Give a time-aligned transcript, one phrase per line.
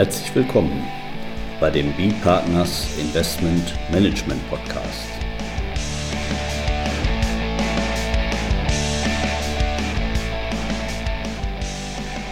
[0.00, 0.82] Herzlich willkommen
[1.60, 5.10] bei dem B-Partners Investment Management Podcast.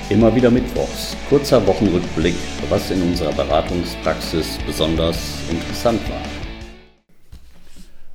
[0.08, 2.36] Immer wieder Mittwochs, kurzer Wochenrückblick,
[2.70, 6.22] was in unserer Beratungspraxis besonders interessant war.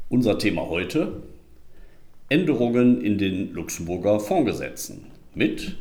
[0.09, 1.21] Unser Thema heute:
[2.27, 5.77] Änderungen in den Luxemburger Fondsgesetzen mit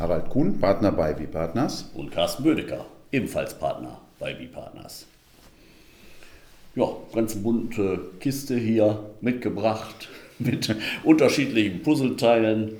[0.00, 1.90] Harald Kuhn, Partner bei B-Partners.
[1.92, 5.06] Und Carsten Bödecker, ebenfalls Partner bei B-Partners.
[6.74, 12.72] Ja, ganz bunte Kiste hier mitgebracht mit unterschiedlichen Puzzleteilen.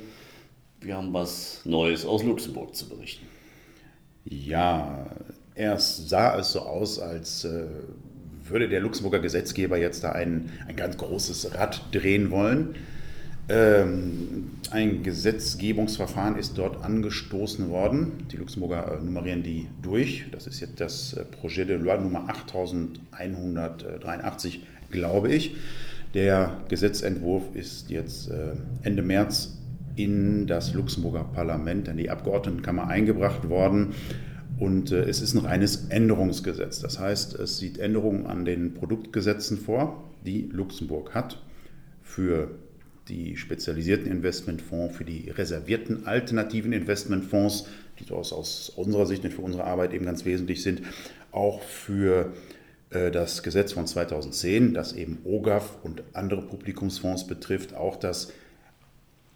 [0.81, 3.27] Wir haben was Neues aus Luxemburg zu berichten.
[4.25, 5.05] Ja,
[5.55, 7.67] erst sah es so aus, als äh,
[8.45, 12.77] würde der Luxemburger Gesetzgeber jetzt da ein, ein ganz großes Rad drehen wollen.
[13.53, 18.13] Ähm, ein Gesetzgebungsverfahren ist dort angestoßen worden.
[18.31, 20.27] Die Luxemburger äh, nummerieren die durch.
[20.31, 24.61] Das ist jetzt das äh, Projet de Loi Nummer 8183,
[24.93, 25.57] glaube ich.
[26.15, 29.59] Der Gesetzentwurf ist jetzt äh, Ende März
[29.97, 33.95] in das Luxemburger Parlament, in die Abgeordnetenkammer eingebracht worden.
[34.61, 36.79] Und es ist ein reines Änderungsgesetz.
[36.81, 41.43] Das heißt, es sieht Änderungen an den Produktgesetzen vor, die Luxemburg hat
[42.03, 42.51] für
[43.11, 47.67] die spezialisierten Investmentfonds, für die reservierten alternativen Investmentfonds,
[47.99, 50.83] die aus, aus unserer Sicht und für unsere Arbeit eben ganz wesentlich sind,
[51.33, 52.33] auch für
[52.91, 58.33] äh, das Gesetz von 2010, das eben OGAF und andere Publikumsfonds betrifft, auch das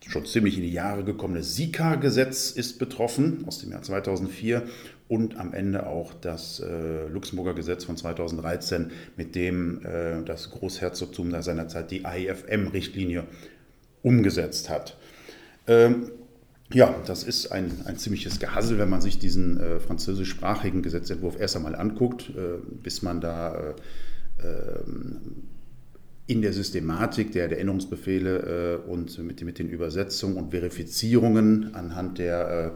[0.06, 4.64] schon ziemlich in die Jahre gekommene SICA-Gesetz ist betroffen aus dem Jahr 2004
[5.08, 11.30] und am Ende auch das äh, Luxemburger Gesetz von 2013, mit dem äh, das Großherzogtum
[11.30, 13.25] da seinerzeit die AIFM-Richtlinie
[14.05, 14.97] umgesetzt hat.
[15.67, 16.13] Ähm,
[16.73, 21.57] ja, das ist ein, ein ziemliches Gehassel, wenn man sich diesen äh, französischsprachigen Gesetzentwurf erst
[21.57, 23.75] einmal anguckt, äh, bis man da äh,
[24.43, 25.20] ähm,
[26.27, 32.19] in der Systematik der, der Änderungsbefehle äh, und mit, mit den Übersetzungen und Verifizierungen anhand
[32.19, 32.73] der,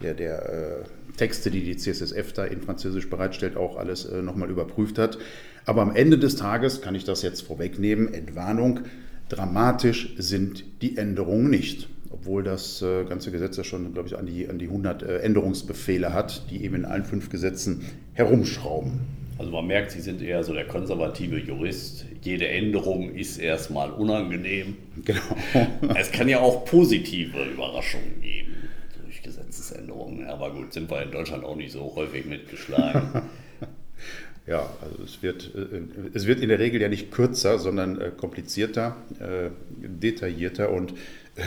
[0.00, 4.50] äh, der, der äh, Texte, die die CSSF da in Französisch bereitstellt, auch alles nochmal
[4.50, 5.18] überprüft hat.
[5.64, 8.80] Aber am Ende des Tages kann ich das jetzt vorwegnehmen, Entwarnung,
[9.28, 14.26] Dramatisch sind die Änderungen nicht, obwohl das äh, ganze Gesetz ja schon, glaube ich, an
[14.26, 17.84] die, an die 100 äh, Änderungsbefehle hat, die eben in allen fünf Gesetzen
[18.14, 19.00] herumschrauben.
[19.38, 22.06] Also man merkt, Sie sind eher so der konservative Jurist.
[22.22, 24.76] Jede Änderung ist erstmal unangenehm.
[25.04, 25.20] Genau.
[25.94, 28.54] es kann ja auch positive Überraschungen geben
[29.02, 30.26] durch Gesetzesänderungen.
[30.26, 33.22] Aber gut, sind wir in Deutschland auch nicht so häufig mitgeschlagen.
[34.46, 35.82] Ja, also es wird, äh,
[36.14, 40.94] es wird in der Regel ja nicht kürzer, sondern äh, komplizierter, äh, detaillierter und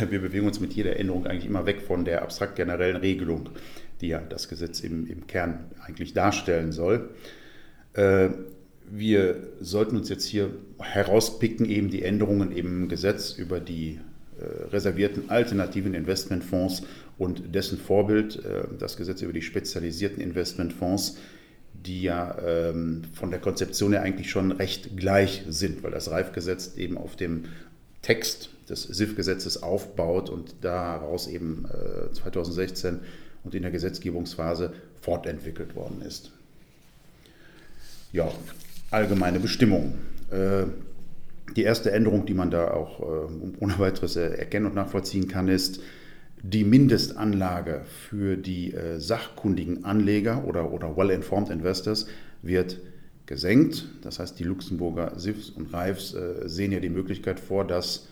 [0.09, 3.49] wir bewegen uns mit jeder Änderung eigentlich immer weg von der abstrakt generellen Regelung,
[4.01, 7.09] die ja das Gesetz im, im Kern eigentlich darstellen soll.
[8.87, 13.99] Wir sollten uns jetzt hier herauspicken, eben die Änderungen im Gesetz über die
[14.71, 16.83] reservierten alternativen Investmentfonds
[17.17, 18.43] und dessen Vorbild,
[18.77, 21.17] das Gesetz über die spezialisierten Investmentfonds,
[21.85, 26.75] die ja ähm, von der Konzeption her eigentlich schon recht gleich sind, weil das Reifgesetz
[26.75, 27.45] eben auf dem
[28.01, 32.99] Text des SIF-Gesetzes aufbaut und daraus eben äh, 2016
[33.43, 36.31] und in der Gesetzgebungsphase fortentwickelt worden ist.
[38.11, 38.31] Ja,
[38.91, 39.95] allgemeine Bestimmungen.
[40.31, 40.65] Äh,
[41.55, 45.81] die erste Änderung, die man da auch äh, ohne weiteres erkennen und nachvollziehen kann, ist,
[46.41, 52.07] die Mindestanlage für die äh, sachkundigen Anleger oder, oder well-informed Investors
[52.41, 52.79] wird
[53.25, 53.85] gesenkt.
[54.01, 58.07] Das heißt, die Luxemburger SIFs und RAIFs äh, sehen ja die Möglichkeit vor, dass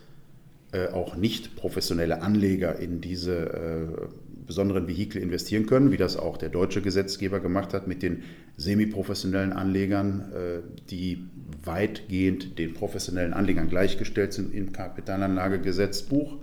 [0.74, 4.08] äh, auch nicht professionelle Anleger in diese äh,
[4.46, 8.24] besonderen Vehikel investieren können, wie das auch der deutsche Gesetzgeber gemacht hat mit den
[8.58, 10.60] semiprofessionellen Anlegern, äh,
[10.90, 11.26] die
[11.64, 16.38] weitgehend den professionellen Anlegern gleichgestellt sind im Kapitalanlagegesetzbuch.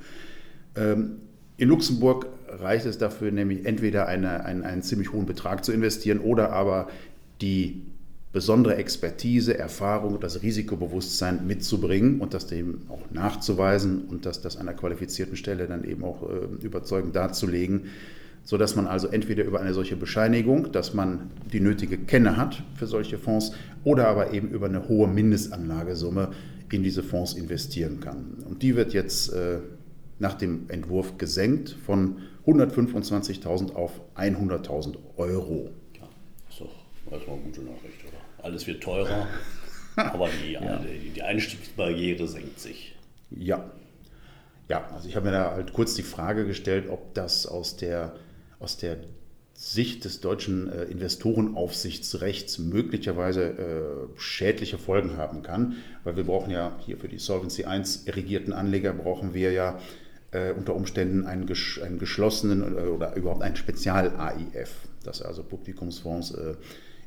[1.56, 6.18] In Luxemburg reicht es dafür nämlich entweder eine, einen, einen ziemlich hohen Betrag zu investieren
[6.18, 6.88] oder aber
[7.40, 7.82] die
[8.32, 14.68] besondere Expertise, Erfahrung, das Risikobewusstsein mitzubringen und das dem auch nachzuweisen und das, das an
[14.68, 17.82] einer qualifizierten Stelle dann eben auch äh, überzeugend darzulegen,
[18.42, 22.88] sodass man also entweder über eine solche Bescheinigung, dass man die nötige Kenne hat für
[22.88, 23.52] solche Fonds
[23.84, 26.32] oder aber eben über eine hohe Mindestanlagesumme
[26.72, 28.42] in diese Fonds investieren kann.
[28.48, 29.58] Und die wird jetzt äh,
[30.19, 35.70] nach dem Entwurf gesenkt von 125.000 auf 100.000 Euro.
[35.99, 36.08] Ja,
[36.49, 36.75] ist doch
[37.11, 38.44] erstmal eine gute Nachricht, oder?
[38.44, 39.26] Alles wird teurer,
[39.96, 40.78] aber die, ja.
[41.14, 42.94] die Einstiegsbarriere senkt sich.
[43.31, 43.70] Ja.
[44.69, 48.14] Ja, also ich habe mir da halt kurz die Frage gestellt, ob das aus der,
[48.60, 48.99] aus der
[49.52, 56.76] Sicht des deutschen äh, Investorenaufsichtsrechts möglicherweise äh, schädliche Folgen haben kann, weil wir brauchen ja
[56.81, 59.78] hier für die Solvency 1 erregierten Anleger brauchen wir ja
[60.34, 64.70] äh, unter Umständen einen, ges einen geschlossenen äh, oder überhaupt einen Spezial-AIF,
[65.04, 66.54] dass also Publikumsfonds äh,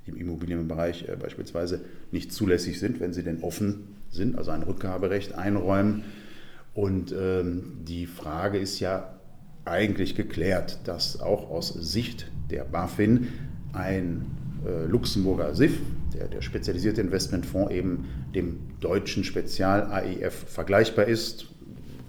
[0.06, 1.82] im Immobilienbereich äh, beispielsweise
[2.12, 6.06] nicht zulässig sind, wenn sie denn offen sind, also ein Rückgaberecht einräumen.
[6.74, 9.20] Und ähm, die Frage ist ja
[9.66, 13.28] eigentlich geklärt, dass auch aus Sicht der BaFin
[13.74, 14.26] ein
[14.66, 15.78] äh, Luxemburger SIF,
[16.14, 21.48] der, der spezialisierte Investmentfonds, eben dem deutschen Spezial-AIF vergleichbar ist,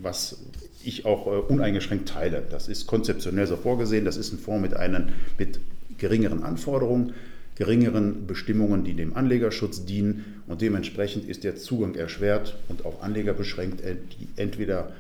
[0.01, 0.48] was
[0.89, 2.43] ich auch äh, uneingeschränkt teile.
[2.51, 4.05] Das ist konzeptionell so vorgesehen.
[4.05, 5.61] Das ist ein Fonds mit, einen, mit
[5.99, 7.15] geringeren Anforderungen,
[7.57, 10.43] geringeren Bestimmungen, die dem Anlegerschutz dienen.
[10.47, 14.93] Und dementsprechend ist der Zugang erschwert und auf Anleger beschränkt, äh, die entweder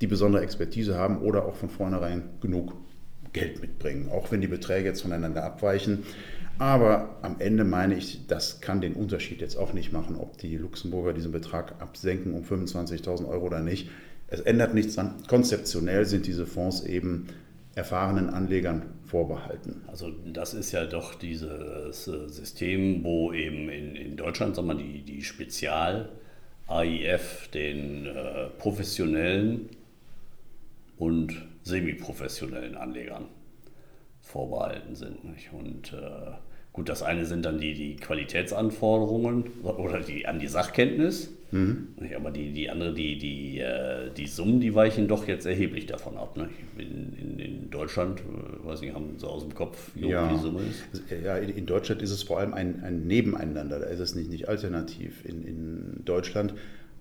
[0.00, 2.74] die besondere Expertise haben oder auch von vornherein genug
[3.32, 6.04] Geld mitbringen, auch wenn die Beträge jetzt voneinander abweichen.
[6.58, 10.56] Aber am Ende meine ich, das kann den Unterschied jetzt auch nicht machen, ob die
[10.56, 13.88] Luxemburger diesen Betrag absenken um 25.000 Euro oder nicht.
[14.32, 15.16] Es ändert nichts an.
[15.28, 17.26] Konzeptionell sind diese Fonds eben
[17.74, 19.82] erfahrenen Anlegern vorbehalten.
[19.88, 24.74] Also das ist ja doch dieses äh, System, wo eben in, in Deutschland sagen wir,
[24.74, 29.68] die, die Spezial-AIF den äh, professionellen
[30.96, 31.34] und
[31.64, 33.26] semiprofessionellen Anlegern
[34.22, 35.24] vorbehalten sind.
[35.24, 35.52] Nicht?
[35.52, 36.30] Und äh,
[36.72, 41.88] gut, das eine sind dann die, die Qualitätsanforderungen oder die an die Sachkenntnis, mhm.
[42.16, 46.16] aber die, die andere, die, die, äh, die Summen, die weichen doch jetzt erheblich davon
[46.16, 46.36] ab.
[46.36, 46.48] Ne?
[46.76, 50.32] In, in, in, Deutschland, äh, weiß nicht, haben Sie aus dem Kopf, wie ja.
[50.32, 51.02] die Summe ist?
[51.24, 54.48] Ja, in Deutschland ist es vor allem ein, ein Nebeneinander, da ist es nicht, nicht
[54.48, 55.24] alternativ.
[55.24, 56.54] In, in Deutschland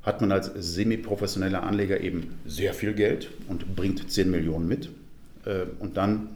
[0.04, 4.90] hat man als semi-professioneller Anleger eben sehr viel Geld und bringt 10 Millionen mit.
[5.46, 6.30] Äh, und dann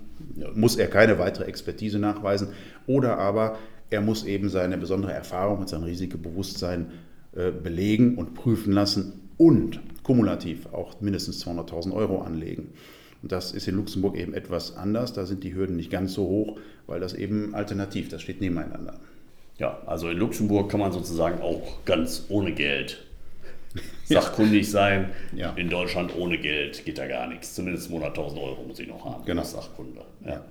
[0.54, 2.50] muss er keine weitere Expertise nachweisen
[2.88, 3.58] oder aber
[3.90, 7.05] er muss eben seine besondere Erfahrung und sein Risikobewusstsein äh,
[7.36, 12.70] belegen und prüfen lassen und kumulativ auch mindestens 200.000 Euro anlegen.
[13.22, 15.14] Und das ist in Luxemburg eben etwas anders.
[15.14, 19.00] Da sind die Hürden nicht ganz so hoch, weil das eben alternativ, das steht nebeneinander.
[19.58, 23.04] Ja, also in Luxemburg kann man sozusagen auch ganz ohne Geld
[24.06, 25.12] sachkundig sein.
[25.36, 25.54] Ja.
[25.54, 27.56] In Deutschland ohne Geld geht da gar nichts.
[27.56, 29.26] Zumindest 100.000 Euro muss ich noch haben.
[29.26, 29.44] Genau.
[29.44, 30.02] Sachkunde.
[30.24, 30.34] Ja.
[30.34, 30.46] ja.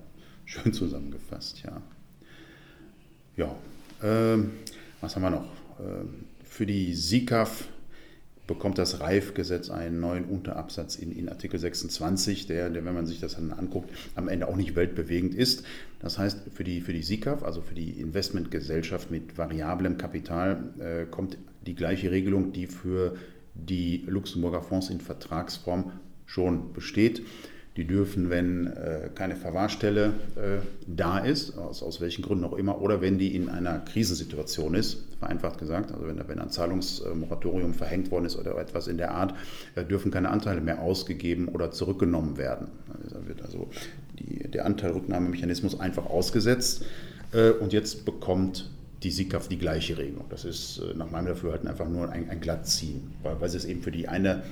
[0.46, 1.80] Schön zusammengefasst, ja.
[3.36, 3.54] Ja,
[4.02, 4.52] ähm,
[5.00, 5.46] was haben wir noch?
[5.80, 7.66] Ähm, für die SICAF
[8.46, 13.18] bekommt das Reifgesetz einen neuen Unterabsatz in, in Artikel 26, der, der, wenn man sich
[13.18, 15.64] das dann anguckt, am Ende auch nicht weltbewegend ist.
[15.98, 21.06] Das heißt, für die, für die SICAF, also für die Investmentgesellschaft mit variablem Kapital, äh,
[21.10, 23.16] kommt die gleiche Regelung, die für
[23.54, 25.90] die Luxemburger Fonds in Vertragsform
[26.24, 27.22] schon besteht.
[27.76, 32.80] Die dürfen, wenn äh, keine Verwahrstelle äh, da ist, aus, aus welchen Gründen auch immer,
[32.80, 38.12] oder wenn die in einer Krisensituation ist, vereinfacht gesagt, also wenn, wenn ein Zahlungsmoratorium verhängt
[38.12, 39.34] worden ist oder etwas in der Art,
[39.74, 42.68] äh, dürfen keine Anteile mehr ausgegeben oder zurückgenommen werden.
[43.10, 43.68] Da wird also
[44.20, 46.84] die, der Anteilrücknahmemechanismus einfach ausgesetzt
[47.32, 48.70] äh, und jetzt bekommt
[49.02, 50.26] die SICAF die gleiche Regelung.
[50.30, 53.64] Das ist äh, nach meinem Dafürhalten einfach nur ein, ein Glattziehen, weil, weil sie es
[53.64, 54.44] eben für die eine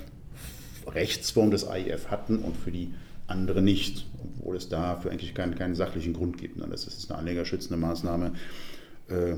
[0.87, 2.93] Rechtsform des AIF hatten und für die
[3.33, 4.07] andere nicht,
[4.39, 6.61] obwohl es dafür eigentlich keinen, keinen sachlichen Grund gibt.
[6.71, 8.33] Das ist eine anlegerschützende Maßnahme.
[9.09, 9.37] Äh,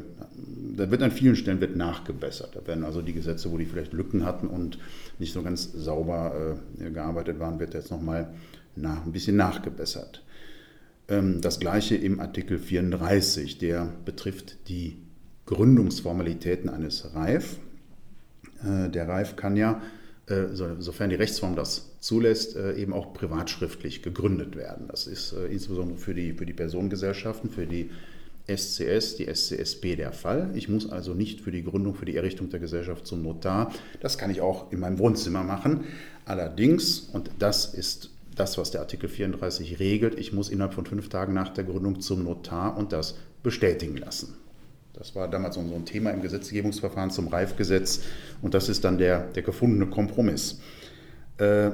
[0.77, 2.55] da wird an vielen Stellen wird nachgebessert.
[2.55, 4.79] Da werden also die Gesetze, wo die vielleicht Lücken hatten und
[5.19, 8.35] nicht so ganz sauber äh, gearbeitet waren, wird jetzt nochmal
[8.77, 10.23] nach, ein bisschen nachgebessert.
[11.09, 14.99] Ähm, das gleiche im Artikel 34, der betrifft die
[15.47, 17.59] Gründungsformalitäten eines RAIF.
[18.63, 19.81] Äh, der RAIF kann ja,
[20.79, 24.89] sofern die Rechtsform das zulässt, äh, eben auch privatschriftlich gegründet werden.
[24.89, 27.91] Das ist insbesondere für die, für die Personengesellschaften, für die
[28.47, 30.51] SCS, die SCSB der Fall.
[30.55, 33.73] Ich muss also nicht für die Gründung, für die Errichtung der Gesellschaft zum Notar.
[34.01, 35.85] Das kann ich auch in meinem Wohnzimmer machen.
[36.27, 41.09] Allerdings, und das ist das, was der Artikel 34 regelt, ich muss innerhalb von fünf
[41.09, 44.35] Tagen nach der Gründung zum Notar und das bestätigen lassen.
[44.93, 48.03] Das war damals so ein Thema im Gesetzgebungsverfahren zum Reifgesetz
[48.43, 50.61] und das ist dann der, der gefundene Kompromiss.
[51.39, 51.71] Äh,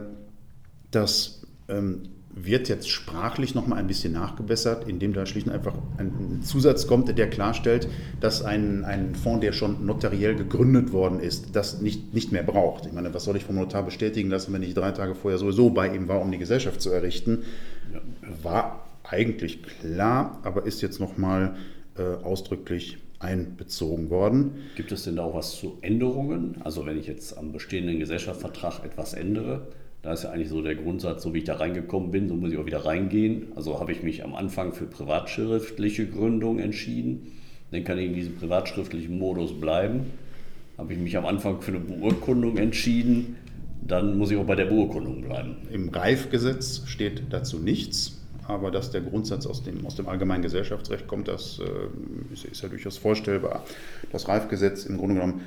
[0.91, 5.75] das ähm, wird jetzt sprachlich noch mal ein bisschen nachgebessert, indem da schlicht und einfach
[5.99, 7.89] ein Zusatz kommt, der klarstellt,
[8.21, 12.87] dass ein, ein Fonds, der schon notariell gegründet worden ist, das nicht, nicht mehr braucht.
[12.87, 15.71] Ich meine, was soll ich vom Notar bestätigen lassen, wenn ich drei Tage vorher sowieso
[15.71, 17.43] bei ihm war, um die Gesellschaft zu errichten?
[18.43, 21.57] War eigentlich klar, aber ist jetzt noch mal
[21.99, 24.53] äh, ausdrücklich einbezogen worden.
[24.77, 26.57] Gibt es denn da auch was zu Änderungen?
[26.63, 29.67] Also wenn ich jetzt am bestehenden Gesellschaftsvertrag etwas ändere,
[30.03, 32.53] Da ist ja eigentlich so der Grundsatz, so wie ich da reingekommen bin, so muss
[32.53, 33.49] ich auch wieder reingehen.
[33.55, 37.33] Also habe ich mich am Anfang für privatschriftliche Gründung entschieden.
[37.71, 40.07] Dann kann ich in diesem privatschriftlichen Modus bleiben.
[40.79, 43.37] Habe ich mich am Anfang für eine Beurkundung entschieden,
[43.83, 45.57] dann muss ich auch bei der Beurkundung bleiben.
[45.71, 51.07] Im Reifgesetz steht dazu nichts, aber dass der Grundsatz aus dem, aus dem allgemeinen Gesellschaftsrecht
[51.07, 53.65] kommt, das äh, ist, ist, ja durchaus vorstellbar.
[54.13, 55.43] Das Reifgesetz im Grunde genommen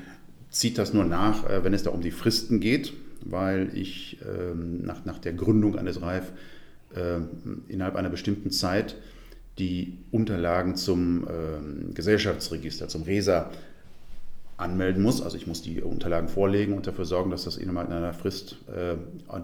[0.51, 2.93] zieht das nur nach, äh, wenn es da um die Fristen geht
[3.25, 6.31] weil ich ähm, nach, nach der Gründung eines Reif
[6.95, 7.19] äh,
[7.67, 8.95] innerhalb einer bestimmten Zeit
[9.59, 13.51] die Unterlagen zum äh, Gesellschaftsregister, zum RESA
[14.57, 15.21] anmelden muss.
[15.21, 18.95] Also ich muss die Unterlagen vorlegen und dafür sorgen, dass das innerhalb einer Frist äh,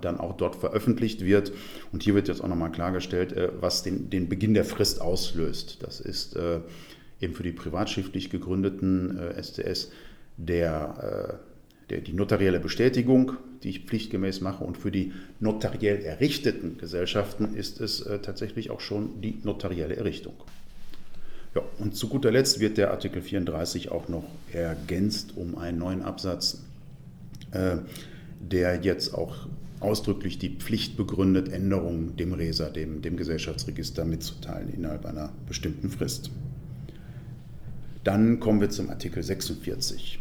[0.01, 1.51] dann auch dort veröffentlicht wird.
[1.91, 5.83] Und hier wird jetzt auch nochmal klargestellt, äh, was den, den Beginn der Frist auslöst.
[5.83, 6.59] Das ist äh,
[7.21, 9.87] eben für die privatschriftlich gegründeten STS äh,
[10.37, 11.39] der
[11.89, 14.63] der, die notarielle Bestätigung, die ich pflichtgemäß mache.
[14.63, 20.33] Und für die notariell errichteten Gesellschaften ist es äh, tatsächlich auch schon die notarielle Errichtung.
[21.55, 26.03] Ja, und zu guter Letzt wird der Artikel 34 auch noch ergänzt um einen neuen
[26.03, 26.63] Absatz,
[27.51, 27.77] äh,
[28.39, 29.47] der jetzt auch
[29.79, 36.29] ausdrücklich die Pflicht begründet, Änderungen dem RESA, dem, dem Gesellschaftsregister mitzuteilen innerhalb einer bestimmten Frist.
[38.03, 40.19] Dann kommen wir zum Artikel 46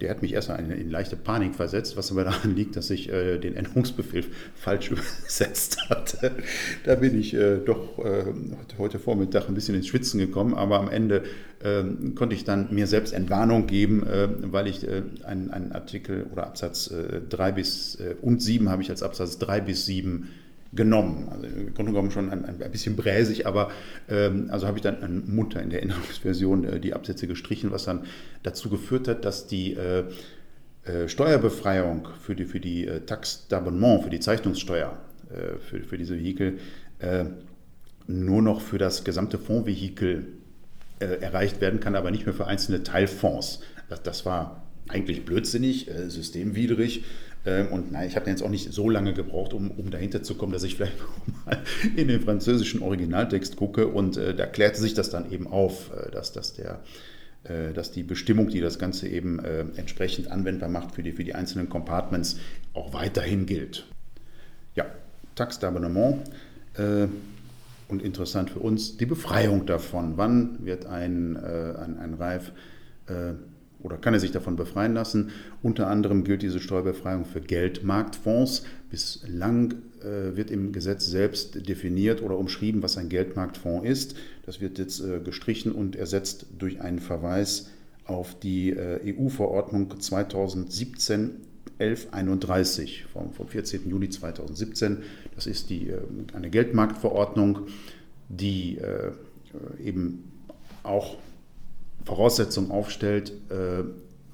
[0.00, 3.10] der hat mich erstmal in, in, leichte Panik versetzt, was aber daran liegt, dass ich
[3.10, 4.24] äh, den Änderungsbefehl
[4.54, 6.32] falsch übersetzt hatte.
[6.84, 8.24] Da bin ich äh, doch äh,
[8.78, 11.24] heute Vormittag ein bisschen ins Schwitzen gekommen, aber am Ende
[11.64, 16.26] ähm, konnte ich dann mir selbst Entwarnung geben, äh, weil ich äh, einen, einen, Artikel
[16.32, 16.92] oder Absatz
[17.28, 20.28] 3 äh, bis und 7 habe ich als Absatz 3 bis 7
[20.76, 21.28] genommen.
[21.30, 23.70] Also im Grunde genommen schon ein, ein bisschen bräsig, aber
[24.08, 27.84] ähm, also habe ich dann an Mutter in der Änderungsversion äh, die Absätze gestrichen, was
[27.84, 28.04] dann
[28.42, 30.04] dazu geführt hat, dass die äh,
[30.86, 34.96] äh, Steuerbefreiung für die, für die äh, Tax d'Abonnement, für die Zeichnungssteuer
[35.30, 36.58] äh, für, für diese Vehikel
[38.06, 40.28] nur noch für das gesamte Fondsvehikel
[40.98, 43.60] erreicht werden kann, aber nicht mehr für einzelne Teilfonds.
[43.90, 47.04] Das, das war eigentlich blödsinnig, systemwidrig
[47.70, 50.52] und nein, ich habe jetzt auch nicht so lange gebraucht, um, um dahinter zu kommen,
[50.52, 50.98] dass ich vielleicht
[51.46, 51.58] mal
[51.94, 53.88] in den französischen Originaltext gucke.
[53.88, 56.80] Und äh, da klärte sich das dann eben auf, äh, dass, dass, der,
[57.44, 61.24] äh, dass die Bestimmung, die das Ganze eben äh, entsprechend anwendbar macht für die, für
[61.24, 62.38] die einzelnen Compartments,
[62.74, 63.86] auch weiterhin gilt.
[64.74, 64.86] Ja,
[65.34, 66.18] Tax d'Abonnement.
[66.74, 67.08] Äh,
[67.88, 70.14] und interessant für uns die Befreiung davon.
[70.16, 72.50] Wann wird ein, äh, ein, ein Reif
[73.86, 75.30] oder kann er sich davon befreien lassen.
[75.62, 78.64] Unter anderem gilt diese Steuerbefreiung für Geldmarktfonds.
[78.90, 84.16] Bislang äh, wird im Gesetz selbst definiert oder umschrieben, was ein Geldmarktfonds ist.
[84.44, 87.70] Das wird jetzt äh, gestrichen und ersetzt durch einen Verweis
[88.04, 91.42] auf die äh, EU-Verordnung 2017
[91.78, 93.88] 1131 vom, vom 14.
[93.88, 94.98] Juli 2017.
[95.34, 95.98] Das ist die, äh,
[96.32, 97.66] eine Geldmarktverordnung,
[98.28, 99.12] die äh,
[99.84, 100.32] eben
[100.82, 101.18] auch
[102.06, 103.84] Voraussetzungen aufstellt, äh,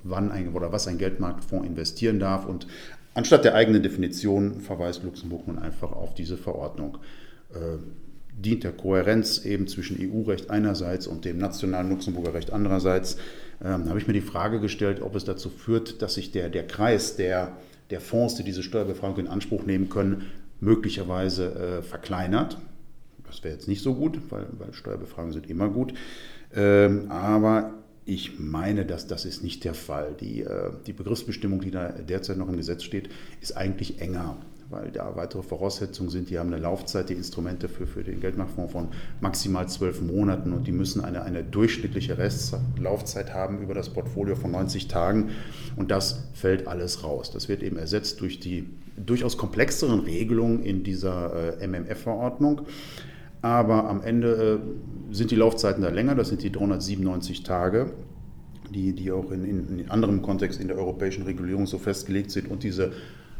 [0.04, 2.46] wann ein, oder was ein Geldmarktfonds investieren darf.
[2.46, 2.66] Und
[3.14, 6.98] anstatt der eigenen Definition verweist Luxemburg nun einfach auf diese Verordnung.
[7.54, 7.78] Äh,
[8.34, 13.16] dient der Kohärenz eben zwischen EU-Recht einerseits und dem nationalen Luxemburger Recht andererseits.
[13.62, 16.66] Ähm, habe ich mir die Frage gestellt, ob es dazu führt, dass sich der, der
[16.66, 17.56] Kreis der,
[17.90, 20.26] der Fonds, die diese Steuerbefreiung in Anspruch nehmen können,
[20.60, 22.58] möglicherweise äh, verkleinert.
[23.26, 25.94] Das wäre jetzt nicht so gut, weil, weil Steuerbefreiungen sind immer gut.
[26.54, 30.14] Ähm, aber ich meine, dass das ist nicht der Fall.
[30.20, 33.08] Die, äh, die Begriffsbestimmung, die da derzeit noch im Gesetz steht,
[33.40, 34.36] ist eigentlich enger,
[34.70, 36.28] weil da weitere Voraussetzungen sind.
[36.28, 38.88] Die haben eine Laufzeit, die Instrumente für, für den Geldmarktfonds von
[39.20, 44.50] maximal zwölf Monaten und die müssen eine, eine durchschnittliche Restlaufzeit haben über das Portfolio von
[44.50, 45.30] 90 Tagen
[45.76, 47.30] und das fällt alles raus.
[47.30, 52.62] Das wird eben ersetzt durch die durchaus komplexeren Regelungen in dieser äh, MMF-Verordnung.
[53.42, 57.92] Aber am Ende äh, sind die Laufzeiten da länger, das sind die 397 Tage,
[58.70, 62.50] die, die auch in, in, in anderem Kontext in der europäischen Regulierung so festgelegt sind.
[62.50, 62.92] Und diese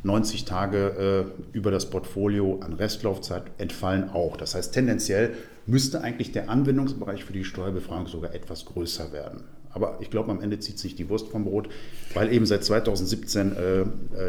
[0.05, 4.37] 90 Tage äh, über das Portfolio an Restlaufzeit entfallen auch.
[4.37, 5.35] Das heißt, tendenziell
[5.67, 9.45] müsste eigentlich der Anwendungsbereich für die Steuerbefreiung sogar etwas größer werden.
[9.71, 11.69] Aber ich glaube, am Ende zieht sich die Wurst vom Brot,
[12.15, 13.87] weil eben seit 2017 äh, äh,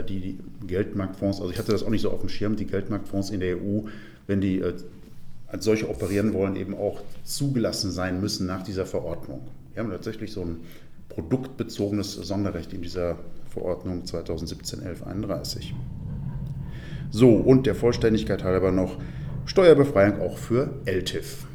[0.07, 3.29] die, die, Geldmarktfonds, also ich hatte das auch nicht so auf dem Schirm, die Geldmarktfonds
[3.29, 3.81] in der EU,
[4.27, 4.73] wenn die äh,
[5.53, 9.41] als solche operieren wollen, eben auch zugelassen sein müssen nach dieser Verordnung.
[9.73, 10.61] Wir haben tatsächlich so ein
[11.09, 13.19] produktbezogenes Sonderrecht in dieser
[13.49, 15.73] Verordnung 2017-1131.
[17.11, 18.97] So, und der Vollständigkeit halber noch
[19.45, 21.45] Steuerbefreiung auch für LTIF.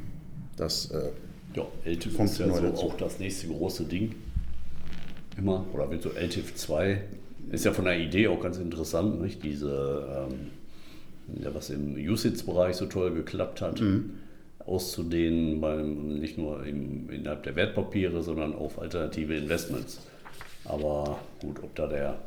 [0.56, 1.10] Das äh,
[1.56, 4.14] ja, LTIF ist ja so auch das nächste große Ding.
[5.36, 7.00] Immer, oder wird so LTIF 2
[7.50, 9.42] ist ja von der Idee auch ganz interessant, nicht?
[9.42, 10.50] Diese, ähm,
[11.52, 14.14] was im Usage-Bereich so toll geklappt hat, mhm.
[14.64, 20.00] auszudehnen, beim, nicht nur im, innerhalb der Wertpapiere, sondern auf alternative Investments.
[20.64, 22.18] Aber gut, ob da der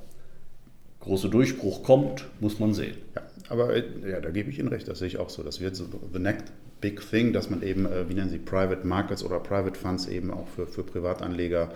[1.02, 2.96] große Durchbruch kommt, muss man sehen.
[3.16, 5.44] Ja, aber äh, ja, da gebe ich Ihnen recht, das sehe ich auch so.
[5.44, 6.46] Das wird so the next
[6.80, 10.32] big thing, dass man eben, äh, wie nennen Sie, Private Markets oder Private Funds eben
[10.32, 11.72] auch für, für Privatanleger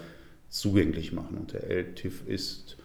[0.50, 1.38] zugänglich machen.
[1.38, 2.78] Und der LTIF ist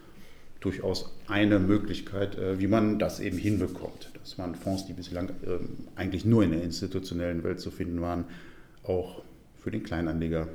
[0.61, 4.11] durchaus eine Möglichkeit, äh, wie man das eben hinbekommt.
[4.21, 8.25] Dass man Fonds, die bislang ähm, eigentlich nur in der institutionellen Welt zu finden waren,
[8.83, 9.23] auch
[9.61, 10.47] für den Kleinanleger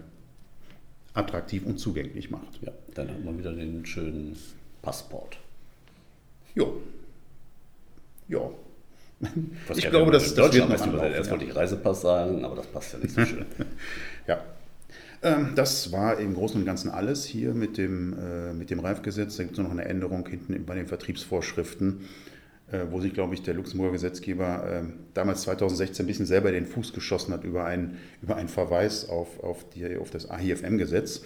[1.13, 2.63] attraktiv und zugänglich macht.
[2.63, 4.37] Ja, dann hat man wieder den schönen
[4.83, 5.39] Passport.
[6.55, 6.81] Jo.
[8.29, 8.51] Ja.
[9.67, 12.93] Was ich glaube, das, das wird noch erst wollte ich Reisepass sagen, aber das passt
[12.93, 13.47] ja nicht so schön.
[14.27, 14.45] ja.
[15.23, 19.37] Ähm, das war im Großen und Ganzen alles hier mit dem, äh, mit dem Reifgesetz.
[19.37, 22.01] Da gibt es noch eine Änderung hinten bei den Vertriebsvorschriften,
[22.71, 24.83] äh, wo sich, glaube ich, der Luxemburger Gesetzgeber äh,
[25.15, 29.43] damals 2016 ein bisschen selber den Fuß geschossen hat über einen, über einen Verweis auf,
[29.43, 31.23] auf, die, auf das AIFM-Gesetz.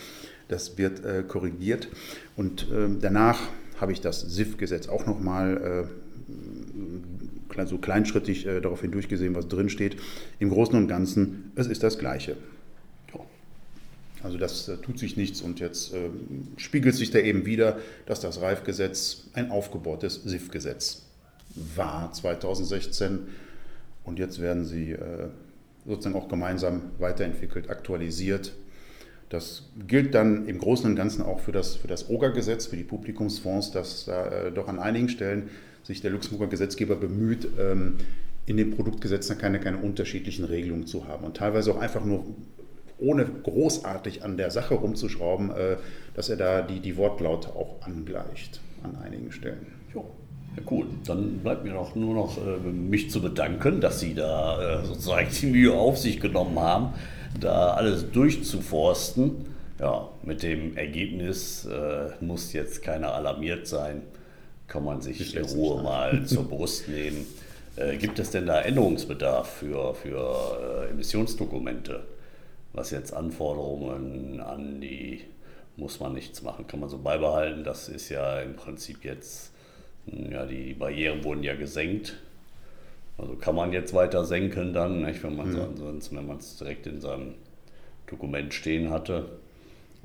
[0.49, 1.89] Das wird äh, korrigiert
[2.37, 3.39] und ähm, danach
[3.81, 5.87] habe ich das SIF-Gesetz auch nochmal
[7.57, 9.97] äh, so kleinschrittig äh, darauf hindurchgesehen, was drin steht.
[10.39, 12.37] Im Großen und Ganzen, es ist das Gleiche.
[14.23, 16.11] Also das äh, tut sich nichts und jetzt äh,
[16.57, 21.07] spiegelt sich da eben wieder, dass das Reifgesetz ein aufgebohrtes SIF-Gesetz
[21.77, 23.21] war 2016
[24.05, 25.29] und jetzt werden sie äh,
[25.87, 28.53] sozusagen auch gemeinsam weiterentwickelt, aktualisiert.
[29.29, 32.85] Das gilt dann im Großen und Ganzen auch für das, für das OGA-Gesetz, für die
[32.85, 35.50] Publikumsfonds, dass da äh, doch an einigen Stellen
[35.83, 37.97] sich der Luxemburger Gesetzgeber bemüht, ähm,
[38.47, 41.25] in den Produktgesetzen keine, keine unterschiedlichen Regelungen zu haben.
[41.25, 42.27] Und teilweise auch einfach nur
[43.00, 45.76] ohne großartig an der Sache rumzuschrauben, äh,
[46.14, 49.66] dass er da die, die Wortlaute auch angleicht an einigen Stellen.
[49.95, 50.07] Jo.
[50.57, 54.80] Ja, gut, dann bleibt mir doch nur noch äh, mich zu bedanken, dass Sie da
[54.80, 56.95] äh, sozusagen die Mühe auf sich genommen haben,
[57.39, 59.47] da alles durchzuforsten.
[59.78, 61.67] Ja, mit dem Ergebnis
[62.21, 64.02] muss jetzt keiner alarmiert sein,
[64.69, 67.25] kann man sich in Ruhe mal zur Brust nehmen.
[67.76, 72.00] Äh, gibt es denn da Änderungsbedarf für, für äh, Emissionsdokumente?
[72.73, 75.23] Was jetzt Anforderungen an die,
[75.76, 77.65] muss man nichts machen, kann man so beibehalten.
[77.65, 79.52] Das ist ja im Prinzip jetzt,
[80.06, 82.17] ja, die Barrieren wurden ja gesenkt
[83.21, 86.37] also kann man jetzt weiter senken dann, nicht, wenn man mhm.
[86.39, 87.35] es direkt in seinem
[88.06, 89.26] Dokument stehen hatte.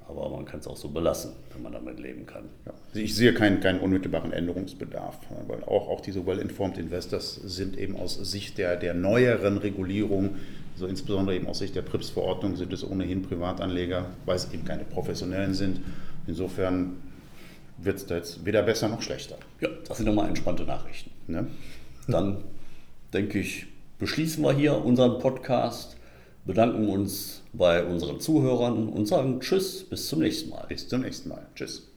[0.08, 2.44] Aber man kann es auch so belassen, wenn man damit leben kann.
[2.66, 2.74] Ja.
[2.90, 7.96] Also ich sehe keinen, keinen unmittelbaren Änderungsbedarf, weil auch, auch diese Well-Informed Investors sind eben
[7.96, 10.36] aus Sicht der, der neueren Regulierung,
[10.76, 14.84] so insbesondere eben aus Sicht der PRIPS-Verordnung, sind es ohnehin Privatanleger, weil es eben keine
[14.84, 15.82] professionellen sind.
[16.28, 16.98] Insofern
[17.78, 19.38] wird es da jetzt weder besser noch schlechter.
[19.62, 21.12] Ja, das sind nochmal entspannte Nachrichten.
[21.28, 21.48] Ne?
[22.08, 22.38] Dann
[23.14, 23.68] denke ich,
[24.00, 25.98] beschließen wir hier unseren Podcast,
[26.46, 30.66] bedanken uns bei unseren Zuhörern und sagen Tschüss, bis zum nächsten Mal.
[30.68, 31.48] Bis zum nächsten Mal.
[31.56, 31.95] Tschüss.